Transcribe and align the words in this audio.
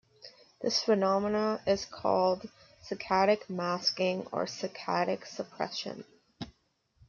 This 0.63 0.81
phenomenon 0.83 1.59
is 1.67 1.85
called 1.85 2.49
saccadic 2.83 3.47
masking 3.51 4.25
or 4.31 4.45
saccadic 4.47 5.27
suppression. 5.27 6.05